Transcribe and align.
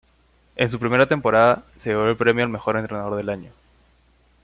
En 0.55 0.67
su 0.67 0.79
primera 0.79 1.05
temporada, 1.07 1.63
se 1.75 1.91
llevó 1.91 2.05
el 2.05 2.17
premio 2.17 2.43
al 2.43 2.49
mejor 2.49 2.75
entrenador 2.75 3.15
del 3.17 3.29
año. 3.29 3.51